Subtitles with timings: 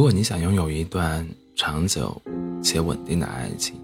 [0.00, 2.22] 如果你想拥有一段长久
[2.62, 3.78] 且稳定的爱情，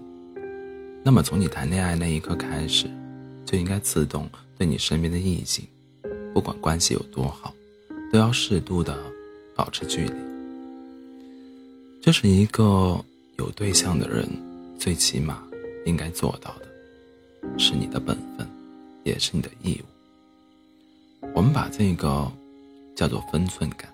[1.03, 2.89] 那么从你谈恋爱那一刻开始，
[3.45, 4.27] 就应该自动
[4.57, 5.63] 对你身边的异性，
[6.33, 7.53] 不管关系有多好，
[8.11, 8.97] 都要适度的
[9.55, 10.13] 保持距离。
[12.01, 12.99] 这是一个
[13.37, 14.27] 有对象的人
[14.79, 15.43] 最起码
[15.85, 18.47] 应该做到的，是你的本分，
[19.03, 21.27] 也是你的义务。
[21.35, 22.27] 我们把这个
[22.95, 23.87] 叫做分寸感。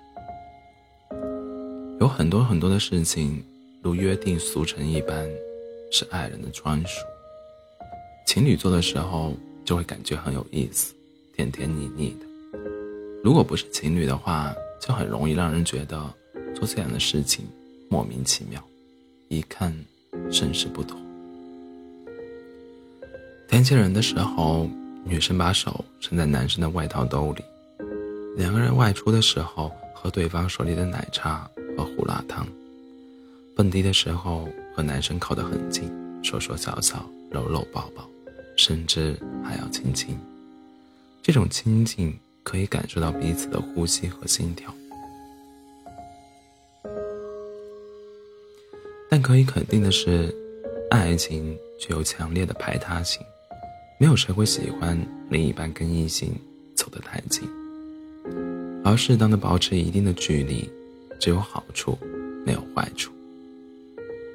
[2.04, 3.42] 有很多很多的事情，
[3.82, 5.26] 如约定俗成一般，
[5.90, 7.00] 是爱人的专属。
[8.28, 10.94] 情侣做的时候就会感觉很有意思，
[11.34, 12.60] 甜甜腻腻的；
[13.24, 16.14] 如果不是情侣的话，就很容易让人觉得
[16.54, 17.46] 做这样的事情
[17.90, 18.62] 莫名其妙，
[19.30, 19.74] 一看
[20.30, 21.00] 甚是不妥。
[23.48, 24.70] 天气冷的时候，
[25.06, 27.42] 女生把手伸在男生的外套兜里，
[28.36, 31.50] 两个人外出的时候喝对方手里的奶茶。
[31.78, 32.48] 和胡辣汤，
[33.56, 35.90] 蹦迪的时候和男生靠得很近，
[36.24, 38.08] 说说笑笑，搂搂抱抱，
[38.58, 40.18] 甚至还要亲亲。
[41.22, 44.74] 这种亲近可以感受到彼此的呼吸和心跳。
[49.10, 50.34] 但可以肯定的是，
[50.90, 53.22] 爱情具有强烈的排他性，
[54.00, 55.00] 没有谁会喜欢
[55.30, 56.34] 另一半跟异性
[56.76, 57.48] 走得太近，
[58.84, 60.68] 而适当的保持一定的距离。
[61.24, 61.98] 只有好处，
[62.46, 63.10] 没有坏处。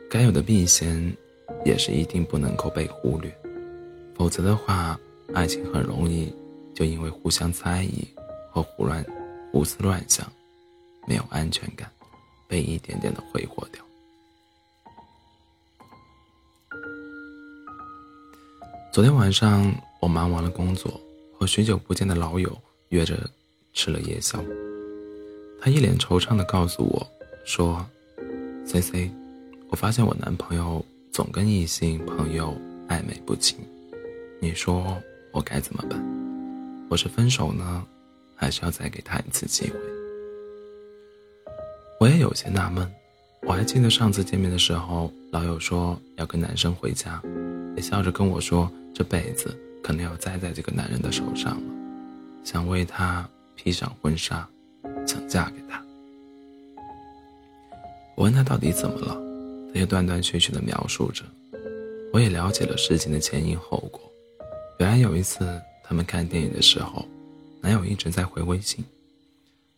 [0.09, 1.15] 该有的避嫌，
[1.63, 3.31] 也是一定不能够被忽略，
[4.15, 4.99] 否则的话，
[5.35, 6.35] 爱情很容易
[6.75, 8.09] 就因为互相猜疑
[8.51, 9.05] 和胡乱、
[9.53, 10.27] 胡思乱想，
[11.07, 11.93] 没有安全感，
[12.47, 13.85] 被一点点的挥霍掉。
[18.91, 20.99] 昨天晚上，我忙完了工作，
[21.39, 22.57] 和许久不见的老友
[22.89, 23.29] 约着
[23.75, 24.43] 吃了夜宵。
[25.61, 27.07] 他一脸惆怅地告诉我，
[27.45, 27.85] 说
[28.65, 29.11] ：“C C，
[29.69, 32.57] 我发现我男朋友总跟异性朋友
[32.89, 33.59] 暧昧不清，
[34.41, 34.97] 你说
[35.33, 36.01] 我该怎么办？
[36.89, 37.85] 我是分手呢，
[38.37, 39.77] 还是要再给他一次机会？”
[41.99, 42.89] 我也有些纳闷。
[43.43, 47.21] 我还记得上次见面的时候，老友说要跟男生回家，
[47.77, 51.75] 也笑着跟我说这辈子可能要栽在这个男人的手上了，
[52.45, 54.49] 想为他披上婚纱。
[55.29, 55.85] 嫁给他，
[58.17, 59.15] 我问他到底怎么了，
[59.73, 61.23] 他又断断续续的描述着。
[62.15, 64.01] 我也了解了事情的前因后果。
[64.79, 67.07] 原来有一次他们看电影的时候，
[67.61, 68.83] 男友一直在回微信，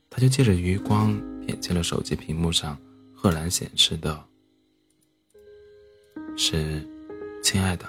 [0.08, 2.78] 他就借着余光瞥见了手机屏幕上
[3.12, 4.22] 赫然显示的
[6.36, 6.86] 是
[7.42, 7.84] ：“亲爱的，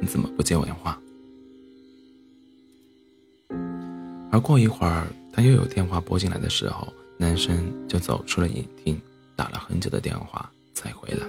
[0.00, 0.98] 你怎么不接我电话？”
[4.32, 5.06] 而过一会儿。
[5.34, 7.56] 当又有电话拨进来的时候，男生
[7.86, 9.00] 就走出了影厅，
[9.36, 11.24] 打了很久的电话才回来。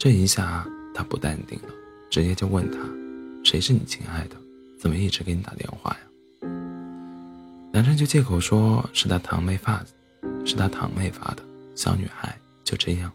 [0.00, 1.68] 这一下他不淡定了，
[2.10, 2.78] 直接就问他
[3.48, 4.34] ：“谁是你亲爱的？
[4.80, 6.00] 怎么一直给你打电话呀？”
[7.72, 9.86] 男生就借口说是他堂妹发的，
[10.44, 11.42] 是他堂妹发的。
[11.76, 13.12] 小女孩就这样，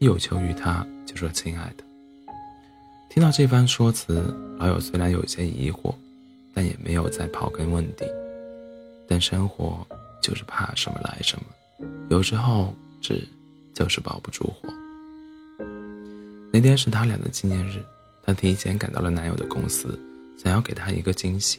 [0.00, 1.84] 一有求于他就说亲爱的。
[3.08, 5.94] 听到这番说辞，老友虽然有些疑惑，
[6.52, 8.04] 但也没有再刨根问底。
[9.06, 9.86] 但生活
[10.22, 13.28] 就是怕什么来什么，有时候纸
[13.74, 14.72] 就是包不住火。
[16.52, 17.82] 那天是他俩的纪念日，
[18.22, 19.98] 她提前赶到了男友的公司，
[20.38, 21.58] 想要给他一个惊喜。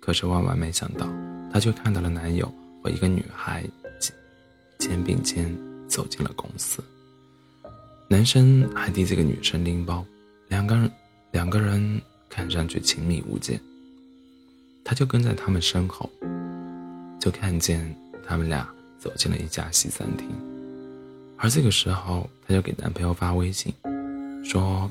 [0.00, 1.08] 可是万万没想到，
[1.52, 2.50] 她却看到了男友
[2.82, 3.64] 和一个女孩
[4.78, 5.54] 肩并肩
[5.88, 6.82] 走进了公司。
[8.08, 10.04] 男生还替这个女生拎包，
[10.48, 10.90] 两个人
[11.32, 13.60] 两个人看上去亲密无间。
[14.84, 16.08] 他就跟在他们身后。
[17.28, 17.94] 就看见
[18.26, 18.66] 他们俩
[18.98, 20.26] 走进了一家西餐厅，
[21.36, 23.70] 而这个时候，她就给男朋友发微信，
[24.42, 24.90] 说：“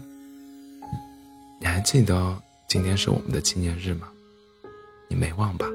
[1.60, 2.40] 你还记得
[2.70, 4.08] 今天是我们的纪念日吗？
[5.08, 5.66] 你没忘吧？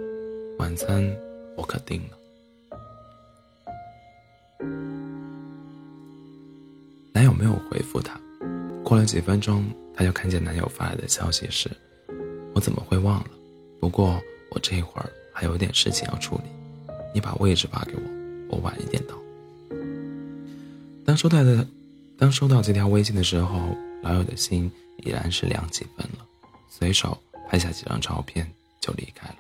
[0.61, 1.05] 晚餐
[1.57, 2.17] 我可订了。”
[7.13, 8.21] 男友没有回复她，
[8.85, 9.65] 过了几分钟，
[9.97, 11.69] 她就看见男友发来的消息是
[12.55, 13.31] ：“我怎么会忘了？
[13.81, 14.23] 不过
[14.53, 16.45] 我这一会儿。”还有点事情要处理，
[17.15, 18.03] 你把位置发给我，
[18.51, 19.17] 我晚一点到。
[21.05, 21.67] 当收到的，
[22.17, 26.27] 当收到这条微信的时候，老友的心已然是凉几分了，
[26.71, 28.49] 随手拍下几张照片
[28.81, 29.37] 就离开了。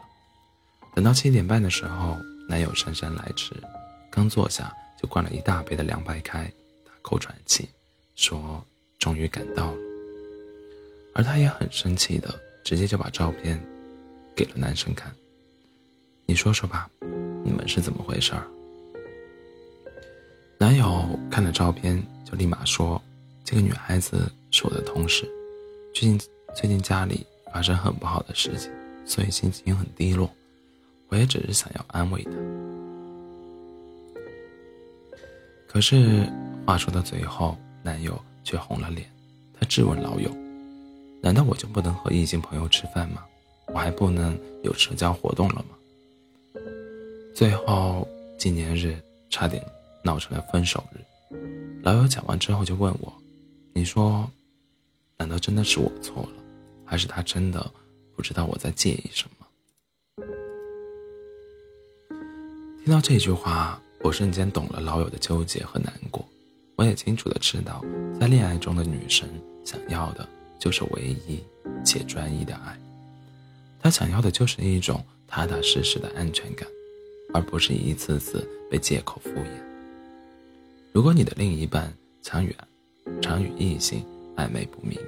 [0.95, 2.17] 等到七点半的时候，
[2.49, 3.55] 男友姗姗来迟，
[4.11, 6.45] 刚坐下就灌了一大杯的凉白开，
[6.85, 7.69] 大口喘气，
[8.17, 8.65] 说
[8.99, 9.79] 终于赶到了。
[11.15, 12.35] 而他也很生气的，
[12.65, 13.63] 直接就把照片
[14.35, 15.15] 给了男生看。
[16.33, 16.89] 你说说吧，
[17.45, 18.43] 你们是怎么回事儿？
[20.57, 22.99] 男友看了照片，就立马说
[23.45, 25.31] ：“这个女孩子是我的同事，
[25.93, 26.19] 最近
[26.55, 28.73] 最近家里发生很不好的事情，
[29.05, 30.31] 所以心情很低落。
[31.09, 32.31] 我也只是想要安慰她。”
[35.69, 36.27] 可是
[36.67, 39.07] 话说到最后，男友却红了脸，
[39.61, 40.35] 他质问老友
[41.21, 43.23] ：“难道我就不能和异性朋友吃饭吗？
[43.67, 45.77] 我还不能有社交活动了吗？”
[47.43, 48.07] 最后
[48.39, 48.97] 纪念日
[49.29, 49.61] 差点
[50.05, 51.01] 闹成了分手日。
[51.83, 53.13] 老友讲完之后就问我
[53.75, 54.31] ：“你说，
[55.17, 56.31] 难道真的是我错了，
[56.85, 57.69] 还是他真的
[58.15, 59.47] 不知道我在介意什么？”
[62.85, 66.25] 听到这句话，我瞬间懂了老友的纠结和难过。
[66.77, 67.85] 我也清楚的知道，
[68.21, 69.29] 在恋爱中的女生
[69.65, 70.25] 想要的
[70.61, 71.43] 就是唯一
[71.85, 72.79] 且专一的爱，
[73.81, 76.69] 她想要的就是一种踏踏实实的安全感。
[77.33, 79.49] 而不是一次次被借口敷衍。
[80.93, 81.93] 如果你的另一半
[82.23, 82.55] 常与
[83.21, 84.05] 常与异性
[84.37, 84.99] 暧昧不明，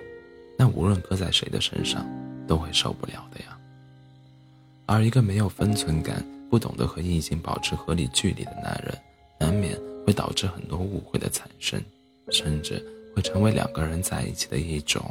[0.57, 2.07] 那无论搁在谁的身上
[2.47, 3.59] 都会受不了的呀。
[4.87, 8.97] 而一个没有分寸感、不懂得和异性保持合理距离的男人，
[9.39, 11.83] 难免会导致很多误会的产生，
[12.31, 12.85] 甚至
[13.15, 15.03] 会成为两个人在一起的一种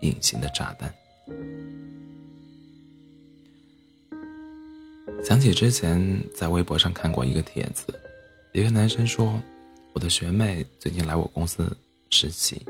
[0.00, 0.92] 隐形的炸弹。
[5.28, 7.84] 想起之前在微博上看过一个帖子，
[8.52, 9.38] 一个男生说
[9.92, 11.70] ：“我的学妹最近来我公司
[12.08, 12.62] 实习，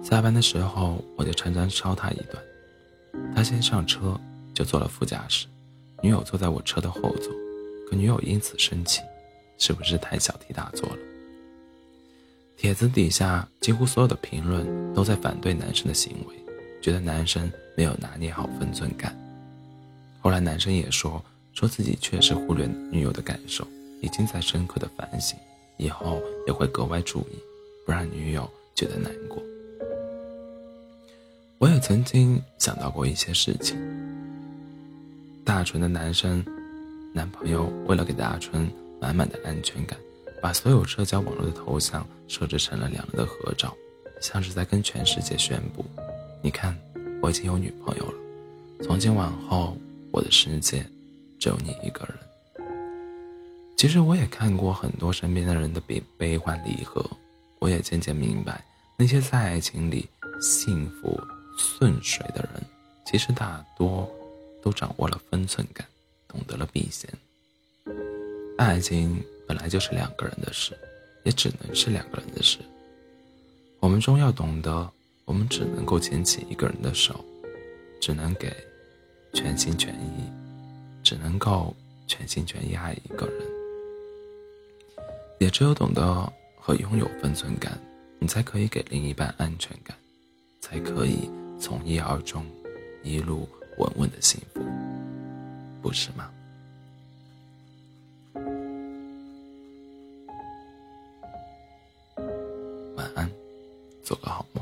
[0.00, 2.40] 下班的时候我就常常捎她一段。
[3.34, 4.16] 他先上车
[4.54, 5.48] 就坐了副驾驶，
[6.00, 7.32] 女友坐在我车的后座，
[7.88, 9.00] 可女友因此生气，
[9.58, 10.98] 是不是太小题大做了？”
[12.56, 16.36] 帖子底下几乎所有的评论都在反对男生的行为，
[16.80, 19.12] 觉得男生没有拿捏好分寸感。
[20.20, 21.20] 后来男生也说。
[21.60, 23.66] 说自己确实忽略女友的感受，
[24.00, 25.36] 已经在深刻的反省，
[25.76, 27.38] 以后也会格外注意，
[27.84, 29.42] 不让女友觉得难过。
[31.58, 33.76] 我也曾经想到过一些事情。
[35.44, 36.42] 大纯的男生
[37.12, 38.66] 男朋友为了给大纯
[38.98, 39.98] 满满的安全感，
[40.40, 43.76] 把所有社交网络的头像设置成了两人的合照，
[44.22, 45.84] 像是在跟全世界宣布
[46.40, 46.74] ：“你看，
[47.20, 48.14] 我已经有女朋友了，
[48.82, 49.76] 从今往后
[50.10, 50.82] 我的世界。”
[51.40, 52.16] 只有你一个人。
[53.76, 57.04] 其实我也看过很多身边的人的悲悲欢离合，
[57.58, 58.62] 我也渐渐明白，
[58.98, 60.06] 那些在爱情里
[60.38, 61.18] 幸福
[61.56, 62.62] 顺水的人，
[63.06, 64.06] 其实大多
[64.62, 65.86] 都掌握了分寸感，
[66.28, 67.10] 懂得了避嫌。
[68.58, 70.78] 爱情本来就是两个人的事，
[71.24, 72.58] 也只能是两个人的事。
[73.78, 74.90] 我们终要懂得，
[75.24, 77.24] 我们只能够牵起一个人的手，
[77.98, 78.54] 只能给
[79.32, 80.30] 全心全意。
[81.02, 81.74] 只能够
[82.06, 83.46] 全心全意爱一个人，
[85.38, 87.78] 也只有懂得和拥有分寸感，
[88.18, 89.96] 你才可以给另一半安全感，
[90.60, 92.44] 才可以从一而终，
[93.02, 93.48] 一路
[93.78, 94.60] 稳稳的幸福，
[95.82, 96.30] 不是吗？
[102.96, 103.30] 晚安，
[104.02, 104.59] 做个好梦。